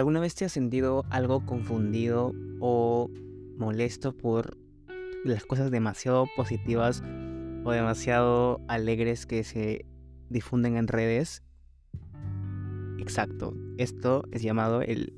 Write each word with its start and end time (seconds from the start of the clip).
¿Alguna 0.00 0.20
vez 0.20 0.34
te 0.34 0.46
has 0.46 0.52
sentido 0.52 1.04
algo 1.10 1.44
confundido 1.44 2.32
o 2.58 3.10
molesto 3.58 4.16
por 4.16 4.56
las 5.26 5.44
cosas 5.44 5.70
demasiado 5.70 6.24
positivas 6.36 7.02
o 7.64 7.70
demasiado 7.70 8.62
alegres 8.66 9.26
que 9.26 9.44
se 9.44 9.84
difunden 10.30 10.78
en 10.78 10.88
redes? 10.88 11.42
Exacto, 12.98 13.52
esto 13.76 14.24
es 14.32 14.40
llamado 14.40 14.80
el 14.80 15.12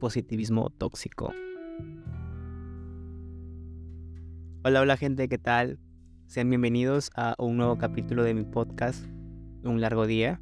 positivismo 0.00 0.70
tóxico. 0.70 1.32
Hola, 4.64 4.80
hola 4.80 4.96
gente, 4.96 5.28
¿qué 5.28 5.38
tal? 5.38 5.78
Sean 6.26 6.50
bienvenidos 6.50 7.12
a 7.14 7.36
un 7.38 7.58
nuevo 7.58 7.78
capítulo 7.78 8.24
de 8.24 8.34
mi 8.34 8.42
podcast, 8.42 9.06
Un 9.62 9.80
largo 9.80 10.04
día. 10.08 10.40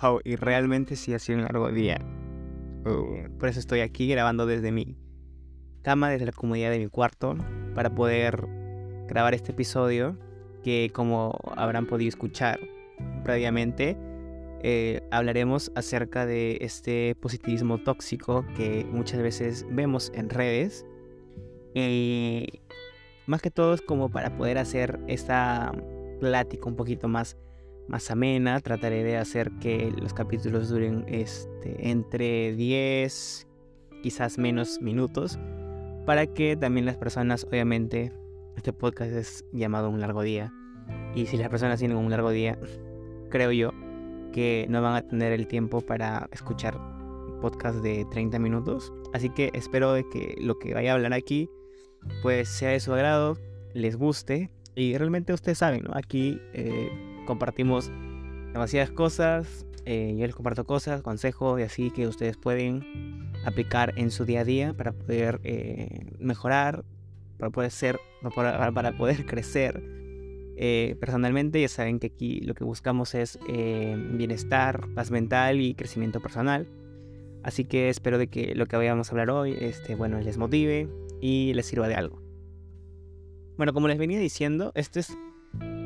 Wow, 0.00 0.20
y 0.22 0.36
realmente 0.36 0.94
sí 0.94 1.14
ha 1.14 1.18
sido 1.18 1.38
un 1.38 1.46
largo 1.46 1.72
día. 1.72 1.98
Uh, 2.86 3.36
por 3.38 3.48
eso 3.48 3.58
estoy 3.58 3.80
aquí 3.80 4.08
grabando 4.08 4.46
desde 4.46 4.70
mi 4.70 4.96
cama, 5.82 6.08
desde 6.08 6.26
la 6.26 6.32
comodidad 6.32 6.70
de 6.70 6.78
mi 6.78 6.86
cuarto, 6.86 7.36
para 7.74 7.92
poder 7.92 8.46
grabar 9.08 9.34
este 9.34 9.50
episodio 9.50 10.16
que 10.62 10.90
como 10.92 11.36
habrán 11.56 11.86
podido 11.86 12.08
escuchar 12.08 12.60
previamente, 13.24 13.96
eh, 14.62 15.02
hablaremos 15.10 15.72
acerca 15.74 16.26
de 16.26 16.58
este 16.60 17.16
positivismo 17.16 17.78
tóxico 17.78 18.44
que 18.56 18.86
muchas 18.90 19.20
veces 19.20 19.66
vemos 19.70 20.12
en 20.14 20.30
redes. 20.30 20.86
Eh, 21.74 22.46
más 23.26 23.42
que 23.42 23.50
todo 23.50 23.74
es 23.74 23.82
como 23.82 24.10
para 24.10 24.36
poder 24.36 24.58
hacer 24.58 25.00
esta 25.08 25.72
plática 26.20 26.68
un 26.68 26.76
poquito 26.76 27.08
más 27.08 27.36
más 27.88 28.10
amena. 28.10 28.60
Trataré 28.60 29.04
de 29.04 29.16
hacer 29.16 29.50
que 29.60 29.92
los 30.00 30.12
capítulos 30.14 30.68
duren 30.68 31.04
este, 31.08 31.90
entre 31.90 32.54
10, 32.54 33.46
quizás 34.02 34.38
menos 34.38 34.80
minutos, 34.80 35.38
para 36.04 36.26
que 36.26 36.56
también 36.56 36.86
las 36.86 36.96
personas, 36.96 37.44
obviamente, 37.44 38.12
este 38.56 38.72
podcast 38.72 39.12
es 39.12 39.44
llamado 39.52 39.90
un 39.90 40.00
largo 40.00 40.22
día. 40.22 40.52
Y 41.14 41.26
si 41.26 41.36
las 41.36 41.48
personas 41.48 41.78
tienen 41.78 41.96
un 41.96 42.10
largo 42.10 42.30
día, 42.30 42.58
creo 43.30 43.52
yo 43.52 43.72
que 44.32 44.66
no 44.68 44.82
van 44.82 44.94
a 44.94 45.02
tener 45.02 45.32
el 45.32 45.46
tiempo 45.46 45.80
para 45.80 46.28
escuchar 46.32 46.78
podcast 47.40 47.82
de 47.82 48.04
30 48.10 48.38
minutos. 48.38 48.92
Así 49.12 49.30
que 49.30 49.50
espero 49.54 49.92
de 49.92 50.08
que 50.08 50.36
lo 50.40 50.58
que 50.58 50.74
vaya 50.74 50.92
a 50.92 50.94
hablar 50.94 51.12
aquí 51.12 51.48
pues 52.22 52.48
sea 52.48 52.70
de 52.70 52.80
su 52.80 52.92
agrado, 52.92 53.36
les 53.74 53.96
guste. 53.96 54.50
Y 54.74 54.96
realmente 54.96 55.32
ustedes 55.32 55.58
saben, 55.58 55.84
¿no? 55.84 55.92
Aquí 55.94 56.40
eh, 56.52 56.90
compartimos 57.26 57.90
demasiadas 58.52 58.90
cosas, 58.90 59.66
eh, 59.88 60.16
yo 60.18 60.26
les 60.26 60.34
comparto 60.34 60.64
cosas, 60.64 61.00
consejos 61.02 61.60
y 61.60 61.62
así 61.62 61.90
que 61.92 62.08
ustedes 62.08 62.36
pueden 62.36 63.30
aplicar 63.44 63.92
en 63.96 64.10
su 64.10 64.24
día 64.24 64.40
a 64.40 64.44
día 64.44 64.74
para 64.74 64.92
poder 64.92 65.40
eh, 65.44 66.10
mejorar, 66.18 66.84
para 67.38 67.50
poder 67.50 67.70
ser, 67.70 68.00
para, 68.34 68.96
poder 68.96 69.26
crecer. 69.26 69.80
Eh, 70.58 70.96
personalmente 70.98 71.60
ya 71.60 71.68
saben 71.68 72.00
que 72.00 72.08
aquí 72.08 72.40
lo 72.40 72.54
que 72.54 72.64
buscamos 72.64 73.14
es 73.14 73.38
bienestar, 73.46 74.88
paz 74.94 75.12
mental 75.12 75.60
y 75.60 75.74
crecimiento 75.74 76.20
personal. 76.20 76.66
Así 77.44 77.64
que 77.64 77.88
espero 77.88 78.18
de 78.18 78.26
que 78.26 78.56
lo 78.56 78.66
que 78.66 78.76
vayamos 78.76 79.08
a 79.08 79.10
hablar 79.12 79.30
hoy 79.30 79.56
este, 79.60 79.94
bueno, 79.94 80.18
les 80.18 80.36
motive 80.36 80.88
y 81.20 81.52
les 81.54 81.66
sirva 81.66 81.86
de 81.86 81.94
algo. 81.94 82.20
Bueno, 83.56 83.72
como 83.72 83.86
les 83.86 83.98
venía 83.98 84.18
diciendo, 84.18 84.72
esto 84.74 84.98
es 84.98 85.16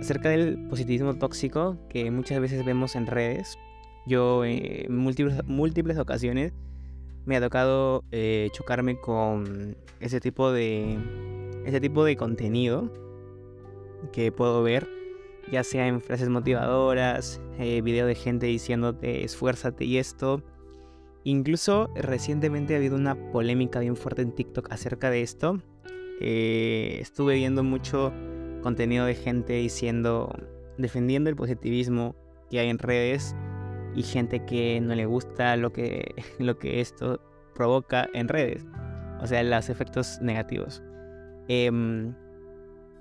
acerca 0.01 0.31
del 0.31 0.59
positivismo 0.69 1.15
tóxico 1.15 1.77
que 1.89 2.11
muchas 2.11 2.41
veces 2.41 2.65
vemos 2.65 2.97
en 2.97 3.07
redes. 3.07 3.59
Yo 4.07 4.45
eh, 4.45 4.87
en 4.87 4.97
múltiples, 4.97 5.45
múltiples 5.45 5.99
ocasiones 5.99 6.53
me 7.27 7.37
ha 7.37 7.41
tocado 7.41 8.03
eh, 8.11 8.49
chocarme 8.53 8.99
con 8.99 9.77
ese 10.01 10.21
tipo 10.21 10.51
de 10.51 10.99
ese 11.67 11.81
tipo 11.81 12.05
de 12.05 12.17
contenido 12.17 12.91
que 14.13 14.33
puedo 14.33 14.63
ver 14.63 14.89
ya 15.53 15.65
sea 15.65 15.87
en 15.87 16.01
frases 16.01 16.29
motivadoras, 16.29 17.41
eh, 17.59 17.83
video 17.83 18.07
de 18.07 18.15
gente 18.15 18.47
diciéndote 18.47 19.25
esfuérzate 19.25 19.85
y 19.85 19.99
esto. 19.99 20.43
Incluso 21.25 21.91
recientemente 21.95 22.73
ha 22.73 22.79
habido 22.79 22.97
una 22.97 23.15
polémica 23.33 23.81
bien 23.81 23.97
fuerte 23.97 24.23
en 24.23 24.33
TikTok 24.33 24.73
acerca 24.73 25.11
de 25.11 25.21
esto. 25.21 25.61
estuve 26.21 27.35
viendo 27.35 27.63
mucho 27.63 28.13
contenido 28.61 29.07
de 29.07 29.15
gente 29.15 29.55
diciendo, 29.55 30.33
defendiendo 30.79 31.31
el 31.31 31.37
positivismo 31.37 32.15
que 32.51 32.61
hay 32.61 32.69
en 32.69 32.79
redes 32.79 33.35
y 33.95 34.03
gente 34.03 34.45
que 34.45 34.81
no 34.81 34.95
le 34.95 35.07
gusta 35.07 35.57
lo 35.57 35.73
que, 35.73 36.15
lo 36.39 36.59
que 36.59 36.81
esto 36.81 37.21
provoca 37.55 38.09
en 38.15 38.29
redes, 38.29 38.67
o 39.21 39.27
sea, 39.27 39.43
los 39.43 39.69
efectos 39.69 40.19
negativos. 40.21 40.83
Em, 41.49 42.15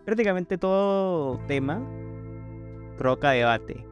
prácticamente 0.05 0.57
todo 0.57 1.39
tema 1.47 1.81
provoca 2.97 3.31
debate. 3.31 3.85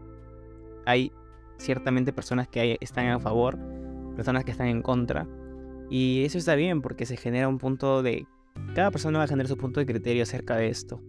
Hay 0.86 1.12
ciertamente 1.58 2.14
personas 2.14 2.48
que 2.48 2.78
están 2.82 3.08
a 3.08 3.20
favor, 3.20 3.58
personas 4.16 4.44
que 4.44 4.52
están 4.52 4.68
en 4.68 4.82
contra, 4.82 5.28
y 5.90 6.24
eso 6.26 6.38
está 6.38 6.56
bien 6.56 6.82
porque 6.82 7.06
se 7.06 7.18
genera 7.18 7.48
un 7.48 7.58
punto 7.58 8.04
de... 8.04 8.26
Cada 8.76 8.92
persona 8.92 9.20
va 9.20 9.26
a 9.26 9.28
generar 9.28 9.48
su 9.48 9.58
punto 9.58 9.80
de 9.80 9.86
criterio 9.86 10.24
acerca 10.24 10.56
de 10.56 10.68
esto. 10.68 11.02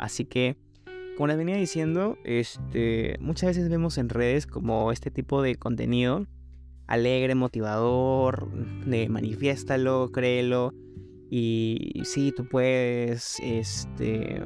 Así 0.00 0.24
que, 0.24 0.56
como 1.16 1.28
les 1.28 1.36
venía 1.36 1.56
diciendo, 1.56 2.18
este, 2.24 3.16
muchas 3.20 3.48
veces 3.48 3.68
vemos 3.68 3.98
en 3.98 4.08
redes 4.08 4.46
como 4.46 4.90
este 4.90 5.10
tipo 5.10 5.42
de 5.42 5.56
contenido 5.56 6.26
alegre, 6.90 7.36
motivador, 7.36 8.50
de 8.84 9.08
manifiéstalo, 9.08 10.10
créelo. 10.12 10.74
Y 11.30 12.02
sí, 12.04 12.32
tú 12.36 12.48
puedes, 12.48 13.38
este, 13.40 14.42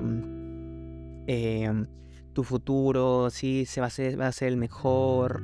em, 1.26 1.86
tu 2.34 2.44
futuro, 2.44 3.30
sí, 3.30 3.64
se 3.64 3.80
va 3.80 3.86
a 3.86 3.90
ser, 3.90 4.20
va 4.20 4.26
a 4.26 4.32
ser 4.32 4.48
el 4.48 4.58
mejor. 4.58 5.42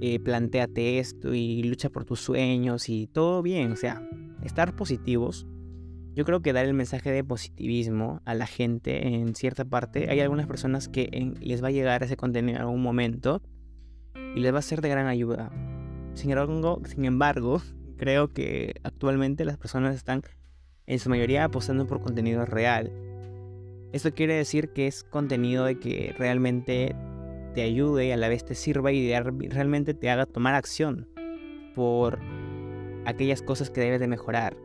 Eh, 0.00 0.20
planteate 0.20 1.00
esto 1.00 1.34
y 1.34 1.64
lucha 1.64 1.90
por 1.90 2.04
tus 2.04 2.20
sueños 2.20 2.88
y 2.88 3.08
todo 3.08 3.42
bien. 3.42 3.72
O 3.72 3.76
sea, 3.76 4.00
estar 4.44 4.76
positivos 4.76 5.44
yo 6.18 6.24
creo 6.24 6.42
que 6.42 6.52
dar 6.52 6.66
el 6.66 6.74
mensaje 6.74 7.12
de 7.12 7.22
positivismo 7.22 8.22
a 8.24 8.34
la 8.34 8.48
gente 8.48 9.06
en 9.06 9.36
cierta 9.36 9.64
parte, 9.64 10.10
hay 10.10 10.18
algunas 10.18 10.48
personas 10.48 10.88
que 10.88 11.32
les 11.40 11.62
va 11.62 11.68
a 11.68 11.70
llegar 11.70 12.02
ese 12.02 12.16
contenido 12.16 12.56
en 12.56 12.62
algún 12.62 12.82
momento 12.82 13.40
y 14.34 14.40
les 14.40 14.52
va 14.52 14.58
a 14.58 14.62
ser 14.62 14.80
de 14.80 14.88
gran 14.88 15.06
ayuda. 15.06 15.52
Sin 16.14 16.32
embargo, 16.32 16.82
sin 16.86 17.04
embargo, 17.04 17.62
creo 17.96 18.32
que 18.32 18.74
actualmente 18.82 19.44
las 19.44 19.58
personas 19.58 19.94
están 19.94 20.22
en 20.86 20.98
su 20.98 21.08
mayoría 21.08 21.44
apostando 21.44 21.86
por 21.86 22.02
contenido 22.02 22.44
real. 22.44 22.90
Esto 23.92 24.12
quiere 24.12 24.34
decir 24.34 24.70
que 24.70 24.88
es 24.88 25.04
contenido 25.04 25.66
de 25.66 25.78
que 25.78 26.16
realmente 26.18 26.96
te 27.54 27.62
ayude 27.62 28.08
y 28.08 28.10
a 28.10 28.16
la 28.16 28.28
vez 28.28 28.44
te 28.44 28.56
sirva 28.56 28.90
y 28.90 29.08
realmente 29.12 29.94
te 29.94 30.10
haga 30.10 30.26
tomar 30.26 30.56
acción 30.56 31.06
por 31.76 32.18
aquellas 33.04 33.40
cosas 33.40 33.70
que 33.70 33.82
debes 33.82 34.00
de 34.00 34.08
mejorar 34.08 34.56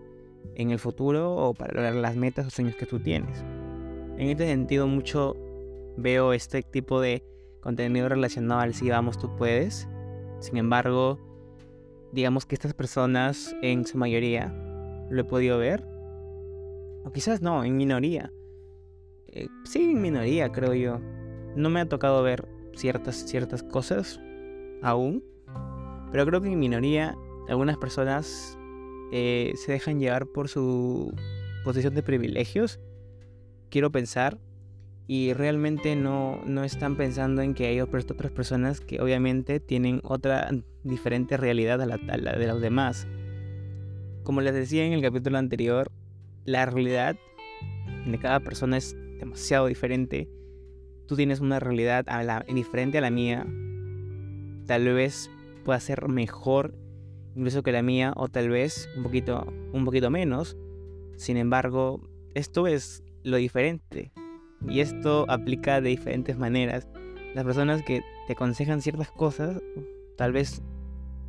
en 0.55 0.71
el 0.71 0.79
futuro 0.79 1.35
o 1.35 1.53
para 1.53 1.73
lograr 1.73 1.95
las 1.95 2.15
metas 2.15 2.47
o 2.47 2.49
sueños 2.49 2.75
que 2.75 2.85
tú 2.85 2.99
tienes. 2.99 3.43
En 4.17 4.29
este 4.29 4.47
sentido, 4.47 4.87
mucho 4.87 5.35
veo 5.97 6.33
este 6.33 6.61
tipo 6.61 7.01
de 7.01 7.23
contenido 7.61 8.09
relacionado 8.09 8.61
al 8.61 8.73
si 8.73 8.89
vamos, 8.89 9.17
tú 9.17 9.35
puedes. 9.35 9.87
Sin 10.39 10.57
embargo, 10.57 11.19
digamos 12.11 12.45
que 12.45 12.55
estas 12.55 12.73
personas 12.73 13.55
en 13.61 13.85
su 13.85 13.97
mayoría 13.97 14.53
lo 15.09 15.21
he 15.21 15.23
podido 15.23 15.57
ver. 15.57 15.83
O 17.05 17.11
quizás 17.11 17.41
no, 17.41 17.63
en 17.63 17.75
minoría. 17.75 18.31
Eh, 19.27 19.47
sí, 19.63 19.91
en 19.91 20.01
minoría, 20.01 20.51
creo 20.51 20.73
yo. 20.73 20.99
No 21.55 21.69
me 21.69 21.81
ha 21.81 21.89
tocado 21.89 22.21
ver 22.23 22.47
ciertas, 22.75 23.15
ciertas 23.15 23.63
cosas 23.63 24.19
aún. 24.81 25.23
Pero 26.11 26.25
creo 26.25 26.41
que 26.41 26.51
en 26.51 26.59
minoría 26.59 27.17
algunas 27.47 27.77
personas 27.77 28.57
eh, 29.15 29.53
se 29.57 29.71
dejan 29.71 29.99
llevar 29.99 30.25
por 30.25 30.49
su 30.49 31.13
posición 31.63 31.93
de 31.93 32.01
privilegios, 32.01 32.79
quiero 33.69 33.91
pensar, 33.91 34.39
y 35.05 35.33
realmente 35.33 35.95
no, 35.95 36.41
no 36.47 36.63
están 36.63 36.97
pensando 36.97 37.43
en 37.43 37.53
que 37.53 37.67
hay 37.67 37.79
otras 37.79 38.05
personas 38.05 38.81
que 38.81 38.99
obviamente 38.99 39.59
tienen 39.59 40.01
otra 40.03 40.49
diferente 40.83 41.37
realidad 41.37 41.79
a 41.79 41.85
la, 41.85 41.97
de 41.97 42.47
los 42.47 42.59
demás. 42.59 43.07
Como 44.23 44.41
les 44.41 44.55
decía 44.55 44.83
en 44.83 44.93
el 44.93 45.03
capítulo 45.03 45.37
anterior, 45.37 45.91
la 46.45 46.65
realidad 46.65 47.15
de 48.07 48.17
cada 48.17 48.39
persona 48.39 48.77
es 48.77 48.95
demasiado 49.19 49.67
diferente. 49.67 50.27
Tú 51.07 51.15
tienes 51.15 51.39
una 51.39 51.59
realidad 51.59 52.03
diferente 52.47 52.97
a 52.97 53.01
la 53.01 53.11
mía. 53.11 53.45
Tal 54.65 54.91
vez 54.91 55.29
pueda 55.63 55.79
ser 55.79 56.07
mejor 56.07 56.73
incluso 57.35 57.63
que 57.63 57.71
la 57.71 57.81
mía, 57.81 58.13
o 58.15 58.27
tal 58.27 58.49
vez 58.49 58.89
un 58.95 59.03
poquito, 59.03 59.45
un 59.73 59.85
poquito 59.85 60.09
menos. 60.09 60.57
Sin 61.15 61.37
embargo, 61.37 62.01
esto 62.33 62.67
es 62.67 63.03
lo 63.23 63.37
diferente. 63.37 64.11
Y 64.67 64.79
esto 64.79 65.25
aplica 65.29 65.81
de 65.81 65.89
diferentes 65.89 66.37
maneras. 66.37 66.87
Las 67.35 67.43
personas 67.43 67.83
que 67.83 68.01
te 68.27 68.33
aconsejan 68.33 68.81
ciertas 68.81 69.11
cosas, 69.11 69.61
tal 70.17 70.31
vez 70.31 70.61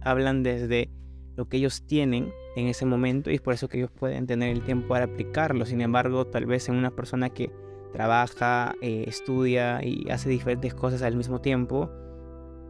hablan 0.00 0.42
desde 0.42 0.90
lo 1.36 1.48
que 1.48 1.56
ellos 1.56 1.84
tienen 1.86 2.32
en 2.56 2.68
ese 2.68 2.86
momento 2.86 3.30
y 3.30 3.34
es 3.34 3.40
por 3.40 3.54
eso 3.54 3.68
que 3.68 3.78
ellos 3.78 3.90
pueden 3.90 4.26
tener 4.26 4.50
el 4.50 4.62
tiempo 4.62 4.88
para 4.88 5.06
aplicarlo. 5.06 5.66
Sin 5.66 5.80
embargo, 5.80 6.26
tal 6.26 6.46
vez 6.46 6.68
en 6.68 6.76
una 6.76 6.90
persona 6.90 7.30
que 7.30 7.50
trabaja, 7.92 8.74
eh, 8.80 9.04
estudia 9.06 9.80
y 9.84 10.08
hace 10.10 10.28
diferentes 10.28 10.74
cosas 10.74 11.02
al 11.02 11.16
mismo 11.16 11.40
tiempo, 11.40 11.90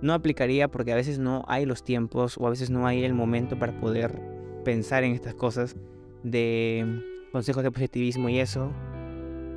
no 0.02 0.12
aplicaría 0.12 0.69
porque 0.69 0.93
a 0.93 0.96
veces 0.96 1.19
no 1.19 1.44
hay 1.46 1.67
los 1.67 1.85
tiempos 1.85 2.37
o 2.38 2.46
a 2.46 2.50
veces 2.50 2.70
no 2.70 2.87
hay 2.87 3.05
el 3.05 3.14
momento 3.14 3.58
para 3.58 3.79
poder 3.81 4.20
pensar 4.64 5.05
en 5.05 5.12
estas 5.12 5.35
cosas 5.35 5.76
de 6.23 7.02
consejos 7.32 7.62
de 7.62 7.70
positivismo 7.70 8.29
y 8.29 8.38
eso. 8.38 8.70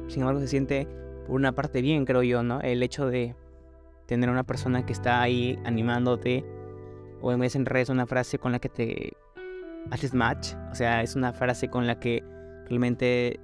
Sin 0.08 0.22
embargo, 0.22 0.40
se 0.40 0.48
siente 0.48 0.88
por 1.26 1.36
una 1.36 1.54
parte 1.54 1.82
bien, 1.82 2.06
creo 2.06 2.24
yo, 2.24 2.44
¿no? 2.44 2.62
El 2.62 2.82
hecho 2.84 3.08
de 3.08 3.36
tener 4.06 4.30
una 4.30 4.44
persona 4.44 4.86
que 4.86 4.94
está 4.94 5.22
ahí 5.22 5.60
animándote 5.66 6.46
o 7.22 7.32
en 7.32 7.40
vez 7.40 7.56
en 7.56 7.66
redes 7.66 7.90
una 7.90 8.06
frase 8.06 8.40
con 8.40 8.52
la 8.52 8.60
que 8.60 8.70
te 8.70 9.14
haces 9.92 10.14
match, 10.14 10.54
o 10.72 10.76
sea, 10.76 11.02
es 11.02 11.16
una 11.16 11.34
frase 11.34 11.70
con 11.70 11.88
la 11.88 12.00
que 12.00 12.24
realmente 12.68 13.40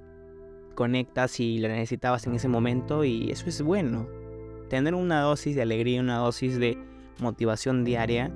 conectas 0.74 1.40
y 1.40 1.58
la 1.58 1.68
necesitabas 1.68 2.26
en 2.26 2.34
ese 2.34 2.48
momento 2.48 3.04
y 3.04 3.30
eso 3.30 3.48
es 3.48 3.62
bueno. 3.62 4.08
Tener 4.68 4.94
una 4.94 5.20
dosis 5.20 5.56
de 5.56 5.62
alegría, 5.62 6.00
una 6.00 6.18
dosis 6.18 6.58
de 6.58 6.78
motivación 7.20 7.84
diaria 7.84 8.32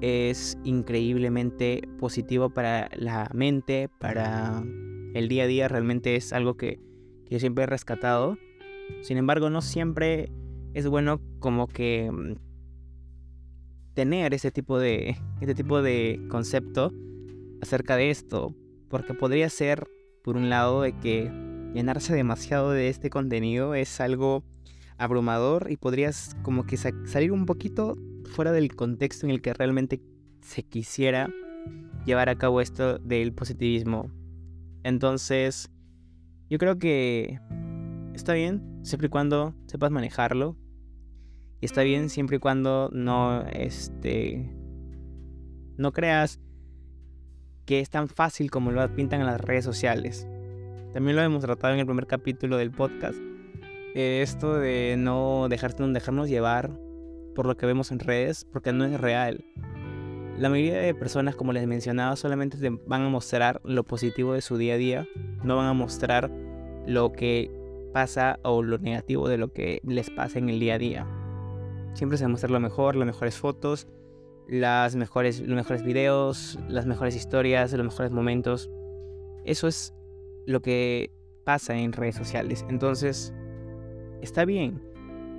es 0.00 0.58
increíblemente 0.64 1.88
positivo 1.98 2.50
para 2.50 2.90
la 2.96 3.30
mente, 3.32 3.88
para 4.00 4.62
el 5.14 5.28
día 5.28 5.44
a 5.44 5.46
día, 5.46 5.68
realmente 5.68 6.16
es 6.16 6.32
algo 6.32 6.56
que, 6.56 6.80
que 7.24 7.34
yo 7.34 7.38
siempre 7.38 7.64
he 7.64 7.66
rescatado. 7.66 8.36
Sin 9.02 9.16
embargo, 9.16 9.48
no 9.48 9.62
siempre 9.62 10.30
es 10.74 10.88
bueno 10.88 11.20
como 11.38 11.68
que 11.68 12.10
mm, 12.10 12.34
tener 13.94 14.34
ese 14.34 14.50
tipo 14.50 14.78
de, 14.78 15.16
este 15.40 15.54
tipo 15.54 15.82
de 15.82 16.20
concepto 16.28 16.92
acerca 17.60 17.96
de 17.96 18.10
esto, 18.10 18.54
porque 18.88 19.14
podría 19.14 19.48
ser, 19.50 19.86
por 20.24 20.36
un 20.36 20.50
lado, 20.50 20.82
de 20.82 20.92
que 20.98 21.30
llenarse 21.74 22.14
demasiado 22.14 22.72
de 22.72 22.88
este 22.88 23.10
contenido 23.10 23.74
es 23.74 24.00
algo 24.00 24.42
abrumador 24.98 25.70
y 25.70 25.76
podrías 25.76 26.36
como 26.42 26.64
que 26.64 26.76
salir 26.76 27.32
un 27.32 27.46
poquito 27.46 27.96
fuera 28.24 28.52
del 28.52 28.74
contexto 28.74 29.26
en 29.26 29.30
el 29.30 29.42
que 29.42 29.52
realmente 29.54 30.00
se 30.40 30.62
quisiera 30.62 31.28
llevar 32.04 32.28
a 32.28 32.36
cabo 32.36 32.60
esto 32.60 32.98
del 32.98 33.32
positivismo. 33.32 34.10
Entonces, 34.82 35.70
yo 36.50 36.58
creo 36.58 36.78
que 36.78 37.38
está 38.14 38.32
bien, 38.34 38.80
siempre 38.82 39.06
y 39.06 39.10
cuando 39.10 39.54
sepas 39.66 39.90
manejarlo, 39.90 40.56
y 41.60 41.66
está 41.66 41.82
bien 41.82 42.10
siempre 42.10 42.36
y 42.36 42.40
cuando 42.40 42.90
no, 42.92 43.46
este, 43.46 44.52
no 45.76 45.92
creas 45.92 46.40
que 47.64 47.78
es 47.78 47.88
tan 47.88 48.08
fácil 48.08 48.50
como 48.50 48.72
lo 48.72 48.94
pintan 48.94 49.20
en 49.20 49.26
las 49.26 49.40
redes 49.40 49.64
sociales. 49.64 50.26
También 50.92 51.16
lo 51.16 51.22
hemos 51.22 51.42
tratado 51.42 51.72
en 51.72 51.80
el 51.80 51.86
primer 51.86 52.06
capítulo 52.06 52.56
del 52.56 52.72
podcast. 52.72 53.16
Eh, 53.94 54.20
esto 54.22 54.54
de 54.54 54.96
no 54.98 55.48
dejarte, 55.48 55.86
dejarnos 55.86 56.28
llevar 56.28 56.70
por 57.34 57.46
lo 57.46 57.56
que 57.56 57.66
vemos 57.66 57.92
en 57.92 57.98
redes, 57.98 58.46
porque 58.50 58.72
no 58.72 58.84
es 58.84 59.00
real. 59.00 59.44
La 60.38 60.48
mayoría 60.48 60.78
de 60.78 60.94
personas, 60.94 61.36
como 61.36 61.52
les 61.52 61.66
mencionaba, 61.66 62.16
solamente 62.16 62.56
te 62.56 62.70
van 62.70 63.02
a 63.02 63.08
mostrar 63.08 63.60
lo 63.64 63.84
positivo 63.84 64.32
de 64.32 64.40
su 64.40 64.56
día 64.56 64.74
a 64.74 64.78
día, 64.78 65.08
no 65.44 65.56
van 65.56 65.66
a 65.66 65.72
mostrar 65.74 66.30
lo 66.86 67.12
que 67.12 67.50
pasa 67.92 68.40
o 68.42 68.62
lo 68.62 68.78
negativo 68.78 69.28
de 69.28 69.36
lo 69.36 69.52
que 69.52 69.80
les 69.86 70.08
pasa 70.10 70.38
en 70.38 70.48
el 70.48 70.58
día 70.58 70.74
a 70.74 70.78
día. 70.78 71.06
Siempre 71.92 72.16
se 72.16 72.26
muestra 72.26 72.50
lo 72.50 72.60
mejor, 72.60 72.96
las 72.96 73.06
mejores 73.06 73.36
fotos, 73.36 73.86
los 74.48 74.96
mejores 74.96 75.42
videos, 75.84 76.58
las 76.68 76.86
mejores 76.86 77.14
historias, 77.14 77.72
los 77.72 77.84
mejores 77.84 78.10
momentos. 78.10 78.70
Eso 79.44 79.68
es 79.68 79.94
lo 80.46 80.62
que 80.62 81.10
pasa 81.44 81.76
en 81.76 81.92
redes 81.92 82.14
sociales. 82.14 82.64
Entonces, 82.70 83.34
está 84.22 84.44
bien. 84.44 84.80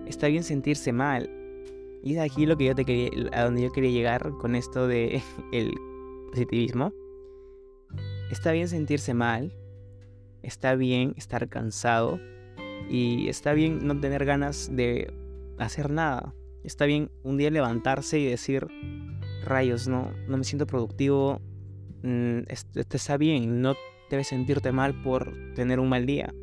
Está 0.05 0.27
bien 0.27 0.43
sentirse 0.43 0.91
mal. 0.91 1.29
Y 2.03 2.15
es 2.15 2.19
aquí 2.19 2.45
lo 2.45 2.57
que 2.57 2.65
yo 2.65 2.75
te 2.75 2.85
quería, 2.85 3.09
a 3.31 3.45
donde 3.45 3.63
yo 3.63 3.71
quería 3.71 3.91
llegar 3.91 4.33
con 4.39 4.55
esto 4.55 4.87
de 4.87 5.21
el 5.51 5.73
positivismo. 6.31 6.93
Está 8.29 8.51
bien 8.51 8.67
sentirse 8.67 9.13
mal. 9.13 9.53
Está 10.41 10.75
bien 10.75 11.13
estar 11.17 11.49
cansado. 11.49 12.19
Y 12.89 13.29
está 13.29 13.53
bien 13.53 13.79
no 13.87 13.99
tener 13.99 14.25
ganas 14.25 14.69
de 14.75 15.11
hacer 15.57 15.89
nada. 15.89 16.35
Está 16.63 16.85
bien 16.85 17.09
un 17.23 17.37
día 17.37 17.49
levantarse 17.49 18.19
y 18.19 18.25
decir, 18.25 18.67
rayos, 19.43 19.87
no, 19.87 20.11
no 20.27 20.37
me 20.37 20.43
siento 20.43 20.65
productivo, 20.65 21.41
mm, 22.03 22.39
está 22.47 23.17
bien, 23.17 23.61
no 23.61 23.75
debes 24.09 24.27
sentirte 24.27 24.71
mal 24.71 25.01
por 25.01 25.33
tener 25.55 25.79
un 25.79 25.89
mal 25.89 26.05
día. 26.05 26.33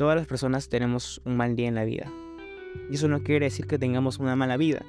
Todas 0.00 0.16
las 0.16 0.26
personas 0.26 0.70
tenemos 0.70 1.20
un 1.26 1.36
mal 1.36 1.56
día 1.56 1.68
en 1.68 1.74
la 1.74 1.84
vida. 1.84 2.10
Y 2.90 2.94
eso 2.94 3.06
no 3.06 3.22
quiere 3.22 3.44
decir 3.44 3.66
que 3.66 3.78
tengamos 3.78 4.18
una 4.18 4.34
mala 4.34 4.56
vida. 4.56 4.80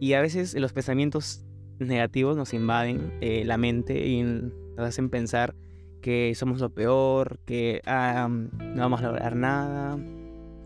Y 0.00 0.14
a 0.14 0.20
veces 0.20 0.54
los 0.54 0.72
pensamientos 0.72 1.44
negativos 1.78 2.36
nos 2.36 2.52
invaden 2.52 3.12
eh, 3.20 3.44
la 3.44 3.58
mente 3.58 4.08
y 4.08 4.24
nos 4.24 4.88
hacen 4.88 5.08
pensar 5.08 5.54
que 6.00 6.34
somos 6.34 6.60
lo 6.60 6.68
peor, 6.70 7.38
que 7.44 7.80
ah, 7.86 8.28
no 8.28 8.82
vamos 8.82 9.02
a 9.02 9.06
lograr 9.06 9.36
nada, 9.36 10.00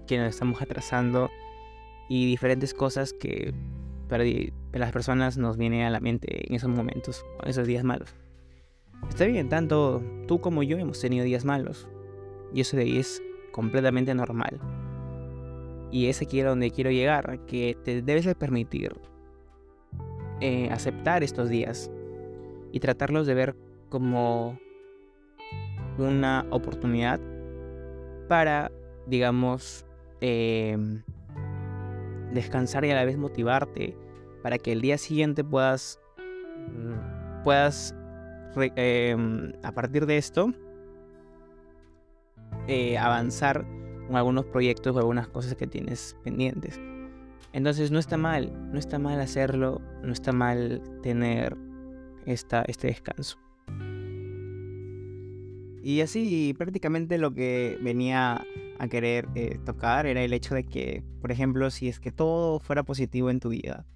que 0.06 0.16
nos 0.16 0.30
estamos 0.30 0.62
atrasando 0.62 1.28
y 2.08 2.24
diferentes 2.24 2.72
cosas 2.72 3.12
que 3.12 3.52
para 4.08 4.24
las 4.72 4.92
personas 4.92 5.36
nos 5.36 5.58
viene 5.58 5.84
a 5.84 5.90
la 5.90 6.00
mente 6.00 6.48
en 6.48 6.54
esos 6.54 6.70
momentos, 6.70 7.22
en 7.42 7.50
esos 7.50 7.66
días 7.66 7.84
malos. 7.84 8.14
Está 9.10 9.26
bien, 9.26 9.50
tanto 9.50 10.02
tú 10.26 10.40
como 10.40 10.62
yo 10.62 10.78
hemos 10.78 10.98
tenido 10.98 11.26
días 11.26 11.44
malos 11.44 11.86
y 12.54 12.62
eso 12.62 12.78
de 12.78 12.84
ahí 12.84 12.96
es 12.96 13.22
completamente 13.52 14.14
normal. 14.14 14.60
Y 15.90 16.06
es 16.06 16.20
aquí 16.20 16.40
donde 16.40 16.70
quiero 16.70 16.90
llegar, 16.90 17.40
que 17.46 17.76
te 17.82 18.02
debes 18.02 18.24
de 18.24 18.34
permitir 18.34 18.94
eh, 20.40 20.68
aceptar 20.70 21.22
estos 21.22 21.48
días 21.48 21.90
y 22.72 22.80
tratarlos 22.80 23.26
de 23.26 23.34
ver 23.34 23.56
como 23.88 24.58
una 25.98 26.46
oportunidad 26.50 27.20
para, 28.28 28.70
digamos, 29.06 29.86
eh, 30.20 30.76
descansar 32.32 32.84
y 32.84 32.90
a 32.90 32.94
la 32.94 33.04
vez 33.04 33.16
motivarte 33.16 33.96
para 34.42 34.58
que 34.58 34.72
el 34.72 34.80
día 34.80 34.98
siguiente 34.98 35.42
puedas, 35.42 35.98
mm, 36.18 37.42
puedas 37.42 37.94
em, 38.76 39.52
a 39.62 39.72
partir 39.72 40.06
de 40.06 40.16
esto, 40.16 40.52
eh, 42.68 42.98
avanzar 42.98 43.66
con 44.06 44.16
algunos 44.16 44.44
proyectos 44.44 44.94
o 44.94 44.98
algunas 44.98 45.26
cosas 45.28 45.54
que 45.56 45.66
tienes 45.66 46.16
pendientes. 46.22 46.78
Entonces 47.52 47.90
no 47.90 47.98
está 47.98 48.16
mal, 48.16 48.52
no 48.72 48.78
está 48.78 48.98
mal 48.98 49.20
hacerlo, 49.20 49.80
no 50.02 50.12
está 50.12 50.32
mal 50.32 50.82
tener 51.02 51.56
esta, 52.26 52.62
este 52.62 52.88
descanso. 52.88 53.38
Y 55.82 56.02
así 56.02 56.54
prácticamente 56.58 57.16
lo 57.16 57.32
que 57.32 57.78
venía 57.80 58.44
a 58.78 58.88
querer 58.88 59.28
eh, 59.34 59.58
tocar 59.64 60.06
era 60.06 60.22
el 60.22 60.32
hecho 60.32 60.54
de 60.54 60.64
que, 60.64 61.02
por 61.20 61.32
ejemplo, 61.32 61.70
si 61.70 61.88
es 61.88 61.98
que 61.98 62.12
todo 62.12 62.60
fuera 62.60 62.82
positivo 62.82 63.30
en 63.30 63.40
tu 63.40 63.48
vida, 63.48 63.86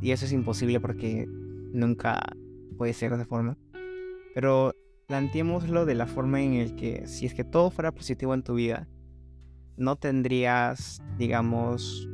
y 0.00 0.12
eso 0.12 0.26
es 0.26 0.32
imposible 0.32 0.80
porque 0.80 1.26
nunca 1.26 2.22
puede 2.76 2.92
ser 2.92 3.10
de 3.10 3.16
esa 3.16 3.26
forma, 3.26 3.56
pero 4.34 4.74
planteémoslo 5.06 5.86
de 5.86 5.94
la 5.94 6.06
forma 6.06 6.40
en 6.40 6.58
la 6.58 6.76
que 6.76 7.06
si 7.06 7.26
es 7.26 7.34
que 7.34 7.44
todo 7.44 7.70
fuera 7.70 7.92
positivo 7.92 8.34
en 8.34 8.42
tu 8.42 8.54
vida, 8.54 8.88
no 9.76 9.96
tendrías, 9.96 11.02
digamos, 11.18 12.08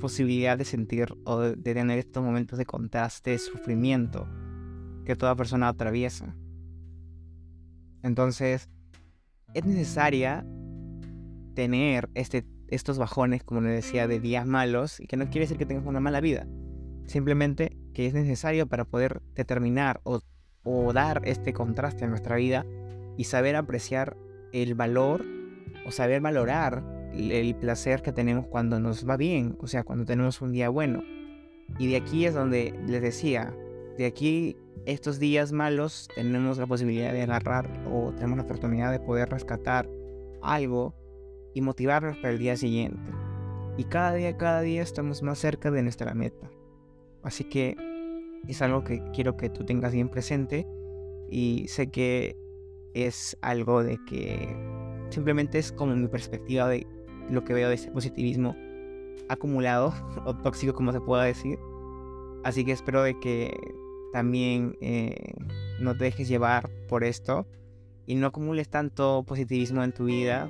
posibilidad 0.00 0.58
de 0.58 0.64
sentir 0.64 1.14
o 1.24 1.40
de 1.40 1.56
tener 1.56 1.98
estos 1.98 2.22
momentos 2.22 2.58
de 2.58 2.66
contraste, 2.66 3.30
de 3.30 3.38
sufrimiento 3.38 4.28
que 5.04 5.16
toda 5.16 5.36
persona 5.36 5.68
atraviesa. 5.68 6.34
Entonces, 8.02 8.68
es 9.54 9.64
necesaria 9.64 10.44
tener 11.54 12.10
este, 12.14 12.44
estos 12.68 12.98
bajones, 12.98 13.44
como 13.44 13.60
le 13.60 13.70
decía, 13.70 14.06
de 14.08 14.20
días 14.20 14.46
malos, 14.46 15.00
y 15.00 15.06
que 15.06 15.16
no 15.16 15.26
quiere 15.26 15.40
decir 15.40 15.56
que 15.56 15.66
tengas 15.66 15.86
una 15.86 16.00
mala 16.00 16.20
vida. 16.20 16.46
Simplemente 17.06 17.76
que 17.94 18.06
es 18.06 18.14
necesario 18.14 18.66
para 18.66 18.84
poder 18.84 19.22
determinar 19.34 20.00
o, 20.04 20.20
o 20.64 20.92
dar 20.92 21.22
este 21.24 21.52
contraste 21.52 22.04
en 22.04 22.10
nuestra 22.10 22.36
vida 22.36 22.66
y 23.16 23.24
saber 23.24 23.56
apreciar 23.56 24.16
el 24.52 24.74
valor 24.74 25.24
o 25.86 25.90
saber 25.90 26.20
valorar 26.20 26.82
el 27.14 27.54
placer 27.54 28.02
que 28.02 28.12
tenemos 28.12 28.46
cuando 28.46 28.80
nos 28.80 29.08
va 29.08 29.16
bien, 29.16 29.56
o 29.60 29.66
sea, 29.66 29.84
cuando 29.84 30.04
tenemos 30.04 30.40
un 30.40 30.52
día 30.52 30.68
bueno. 30.68 31.02
Y 31.78 31.88
de 31.88 31.96
aquí 31.96 32.26
es 32.26 32.34
donde 32.34 32.74
les 32.86 33.02
decía, 33.02 33.54
de 33.96 34.06
aquí 34.06 34.56
estos 34.86 35.18
días 35.18 35.52
malos 35.52 36.08
tenemos 36.14 36.58
la 36.58 36.66
posibilidad 36.66 37.12
de 37.12 37.22
agarrar 37.22 37.70
o 37.90 38.12
tenemos 38.12 38.38
la 38.38 38.44
oportunidad 38.44 38.90
de 38.90 39.00
poder 39.00 39.30
rescatar 39.30 39.88
algo 40.42 40.94
y 41.54 41.60
motivarnos 41.60 42.16
para 42.16 42.30
el 42.30 42.38
día 42.38 42.56
siguiente. 42.56 43.10
Y 43.76 43.84
cada 43.84 44.14
día, 44.14 44.36
cada 44.36 44.60
día 44.60 44.82
estamos 44.82 45.22
más 45.22 45.38
cerca 45.38 45.70
de 45.70 45.82
nuestra 45.82 46.14
meta. 46.14 46.50
Así 47.22 47.44
que 47.44 47.76
es 48.48 48.62
algo 48.62 48.84
que 48.84 49.02
quiero 49.12 49.36
que 49.36 49.50
tú 49.50 49.64
tengas 49.64 49.92
bien 49.92 50.08
presente 50.08 50.66
y 51.28 51.66
sé 51.68 51.90
que 51.90 52.36
es 52.94 53.36
algo 53.40 53.82
de 53.82 53.98
que 54.06 54.56
simplemente 55.10 55.58
es 55.58 55.72
como 55.72 55.94
mi 55.96 56.08
perspectiva 56.08 56.68
de 56.68 56.86
lo 57.30 57.44
que 57.44 57.54
veo 57.54 57.68
de 57.68 57.74
ese 57.74 57.90
positivismo 57.90 58.56
acumulado 59.28 59.92
o 60.24 60.34
tóxico 60.34 60.74
como 60.74 60.92
se 60.92 61.00
pueda 61.00 61.24
decir. 61.24 61.58
Así 62.44 62.64
que 62.64 62.72
espero 62.72 63.02
de 63.02 63.18
que 63.20 63.52
también 64.12 64.76
eh, 64.80 65.32
no 65.80 65.96
te 65.96 66.04
dejes 66.04 66.28
llevar 66.28 66.70
por 66.88 67.04
esto 67.04 67.46
y 68.06 68.14
no 68.16 68.26
acumules 68.26 68.68
tanto 68.68 69.24
positivismo 69.26 69.82
en 69.82 69.92
tu 69.92 70.04
vida 70.04 70.48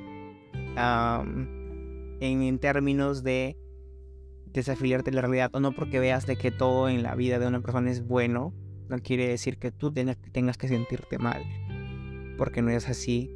en, 2.20 2.58
términos 2.58 3.22
de 3.22 3.56
desafiliarte 4.54 5.10
de 5.10 5.16
la 5.16 5.22
realidad 5.22 5.50
o 5.52 5.60
no 5.60 5.72
porque 5.72 5.98
veas 5.98 6.26
de 6.26 6.36
que 6.36 6.50
todo 6.50 6.88
en 6.88 7.02
la 7.02 7.14
vida 7.14 7.38
de 7.38 7.46
una 7.46 7.60
persona 7.60 7.90
es 7.90 8.06
bueno, 8.06 8.54
no 8.88 8.98
quiere 8.98 9.28
decir 9.28 9.58
que 9.58 9.70
tú 9.70 9.92
tengas 9.92 10.56
que 10.56 10.68
sentirte 10.68 11.18
mal, 11.18 11.44
porque 12.38 12.62
no 12.62 12.70
es 12.70 12.88
así. 12.88 13.30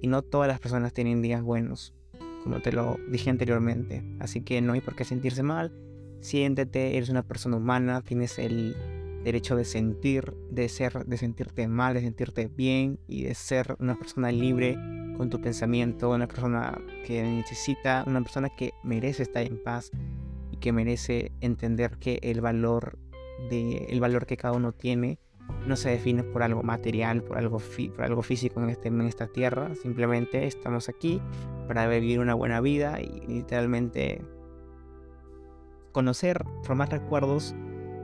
Y 0.00 0.06
no 0.06 0.22
todas 0.22 0.48
las 0.48 0.60
personas 0.60 0.92
tienen 0.92 1.22
días 1.22 1.42
buenos, 1.42 1.94
como 2.42 2.60
te 2.60 2.72
lo 2.72 2.98
dije 3.08 3.30
anteriormente, 3.30 4.04
así 4.20 4.42
que 4.42 4.60
no 4.60 4.74
hay 4.74 4.82
por 4.82 4.94
qué 4.94 5.04
sentirse 5.04 5.42
mal, 5.42 5.72
siéntete, 6.20 6.96
eres 6.98 7.08
una 7.08 7.22
persona 7.22 7.56
humana, 7.56 8.02
tienes 8.02 8.38
el 8.38 8.76
derecho 9.24 9.56
de 9.56 9.64
sentir, 9.64 10.34
de 10.50 10.68
ser, 10.68 11.06
de 11.06 11.16
sentirte 11.16 11.66
mal, 11.68 11.94
de 11.94 12.02
sentirte 12.02 12.48
bien 12.48 12.98
y 13.08 13.22
de 13.22 13.34
ser 13.34 13.76
una 13.78 13.98
persona 13.98 14.30
libre 14.30 14.76
con 15.16 15.30
tu 15.30 15.40
pensamiento, 15.40 16.10
una 16.10 16.26
persona 16.26 16.78
que 17.06 17.22
necesita, 17.22 18.04
una 18.06 18.20
persona 18.20 18.50
que 18.50 18.72
merece 18.82 19.22
estar 19.22 19.46
en 19.46 19.62
paz 19.62 19.90
que 20.64 20.72
merece 20.72 21.30
entender 21.42 21.98
que 21.98 22.18
el 22.22 22.40
valor 22.40 22.98
de 23.50 23.84
el 23.90 24.00
valor 24.00 24.24
que 24.24 24.38
cada 24.38 24.54
uno 24.54 24.72
tiene 24.72 25.18
no 25.66 25.76
se 25.76 25.90
define 25.90 26.22
por 26.24 26.42
algo 26.42 26.62
material, 26.62 27.22
por 27.22 27.36
algo, 27.36 27.60
por 27.94 28.02
algo 28.02 28.22
físico 28.22 28.62
en, 28.62 28.70
este, 28.70 28.88
en 28.88 29.02
esta 29.02 29.26
tierra. 29.26 29.74
Simplemente 29.74 30.46
estamos 30.46 30.88
aquí 30.88 31.20
para 31.68 31.86
vivir 31.86 32.18
una 32.18 32.32
buena 32.32 32.62
vida 32.62 32.98
y 32.98 33.26
literalmente 33.26 34.22
conocer, 35.92 36.46
formar 36.62 36.90
recuerdos 36.90 37.54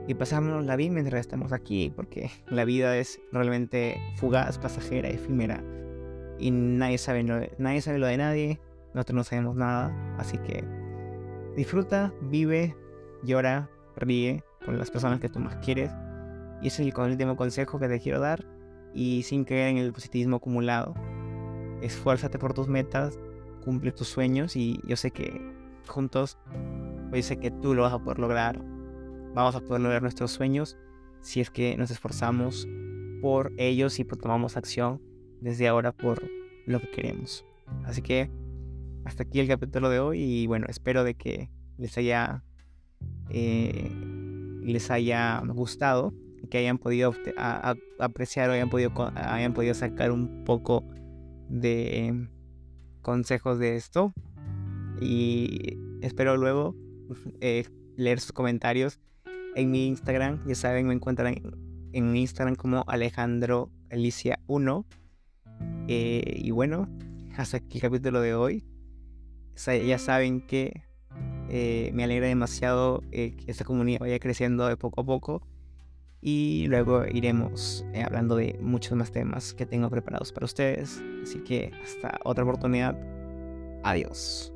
y 0.07 0.13
pasarnos 0.13 0.63
la 0.63 0.75
vida 0.75 0.93
mientras 0.93 1.19
estamos 1.19 1.53
aquí, 1.53 1.91
porque 1.95 2.29
la 2.47 2.63
vida 2.63 2.95
es 2.95 3.19
realmente 3.31 3.99
fugaz, 4.17 4.59
pasajera, 4.59 5.09
efímera 5.09 5.63
y 6.37 6.51
nadie 6.51 6.99
sabe, 6.99 7.23
nadie 7.57 7.81
sabe 7.81 7.97
lo 7.97 8.05
de 8.05 8.17
nadie, 8.17 8.61
nosotros 8.93 9.15
no 9.15 9.23
sabemos 9.23 9.55
nada, 9.55 10.15
así 10.19 10.37
que 10.37 10.63
disfruta, 11.55 12.13
vive, 12.21 12.75
llora, 13.23 13.69
ríe 13.95 14.43
con 14.65 14.77
las 14.77 14.91
personas 14.91 15.19
que 15.19 15.29
tú 15.29 15.39
más 15.39 15.55
quieres 15.57 15.91
y 16.61 16.67
ese 16.67 16.87
es 16.87 16.93
el 16.95 17.11
último 17.11 17.35
consejo 17.35 17.79
que 17.79 17.87
te 17.87 17.99
quiero 17.99 18.19
dar 18.19 18.45
y 18.93 19.23
sin 19.23 19.45
creer 19.45 19.69
en 19.69 19.77
el 19.77 19.93
positivismo 19.93 20.37
acumulado. 20.37 20.93
Esfuérzate 21.81 22.37
por 22.37 22.53
tus 22.53 22.67
metas, 22.67 23.19
cumple 23.63 23.91
tus 23.91 24.07
sueños 24.07 24.55
y 24.55 24.79
yo 24.85 24.95
sé 24.95 25.11
que 25.11 25.41
juntos, 25.87 26.37
yo 27.11 27.23
sé 27.23 27.37
que 27.37 27.49
tú 27.49 27.73
lo 27.73 27.81
vas 27.81 27.93
a 27.93 27.99
poder 27.99 28.19
lograr. 28.19 28.63
Vamos 29.33 29.55
a 29.55 29.61
poder 29.61 29.81
lograr 29.81 30.03
nuestros 30.03 30.31
sueños 30.31 30.77
si 31.21 31.41
es 31.41 31.49
que 31.49 31.75
nos 31.77 31.89
esforzamos 31.89 32.67
por 33.21 33.51
ellos 33.57 33.99
y 33.99 34.05
tomamos 34.05 34.57
acción 34.57 35.01
desde 35.39 35.67
ahora 35.67 35.91
por 35.91 36.21
lo 36.67 36.79
que 36.79 36.91
queremos. 36.91 37.45
Así 37.85 38.01
que 38.01 38.29
hasta 39.05 39.23
aquí 39.23 39.39
el 39.39 39.47
capítulo 39.47 39.89
de 39.89 39.99
hoy 39.99 40.21
y 40.21 40.47
bueno, 40.47 40.67
espero 40.69 41.03
de 41.03 41.15
que 41.15 41.49
les 41.77 41.97
haya 41.97 42.43
eh, 43.29 43.91
les 44.63 44.91
haya 44.91 45.41
gustado 45.47 46.13
que 46.49 46.57
hayan 46.57 46.77
podido 46.77 47.15
apreciar 47.99 48.49
o 48.49 48.53
hayan 48.53 48.69
podido, 48.69 48.91
hayan 49.15 49.53
podido 49.53 49.73
sacar 49.73 50.11
un 50.11 50.43
poco 50.43 50.83
de 51.49 52.27
consejos 53.01 53.59
de 53.59 53.75
esto. 53.75 54.13
Y 54.99 55.77
espero 56.01 56.37
luego 56.37 56.75
eh, 57.41 57.65
leer 57.95 58.19
sus 58.19 58.33
comentarios 58.33 58.99
en 59.55 59.71
mi 59.71 59.87
Instagram. 59.87 60.45
Ya 60.45 60.55
saben, 60.55 60.87
me 60.87 60.93
encuentran 60.93 61.35
en, 61.93 62.15
Instagram 62.15 62.55
como 62.55 62.83
Alejandro 62.87 63.71
Alicia 63.89 64.39
1. 64.47 64.85
Eh, 65.87 66.39
y 66.43 66.51
bueno, 66.51 66.87
hasta 67.37 67.57
aquí 67.57 67.77
el 67.77 67.81
capítulo 67.81 68.21
de 68.21 68.35
hoy. 68.35 68.65
Ya 69.55 69.97
saben 69.97 70.41
que 70.41 70.83
eh, 71.49 71.91
me 71.93 72.03
alegra 72.03 72.27
demasiado 72.27 73.03
que 73.11 73.43
esta 73.47 73.65
comunidad 73.65 73.99
vaya 73.99 74.19
creciendo 74.19 74.67
de 74.67 74.77
poco 74.77 75.01
a 75.01 75.05
poco 75.05 75.41
y 76.21 76.65
luego 76.67 77.05
iremos 77.05 77.83
eh, 77.93 78.03
hablando 78.03 78.35
de 78.35 78.57
muchos 78.61 78.95
más 78.95 79.11
temas 79.11 79.53
que 79.53 79.65
tengo 79.65 79.89
preparados 79.89 80.31
para 80.31 80.45
ustedes. 80.45 81.01
Así 81.23 81.39
que 81.39 81.71
hasta 81.83 82.19
otra 82.23 82.43
oportunidad. 82.43 82.95
Adiós. 83.83 84.50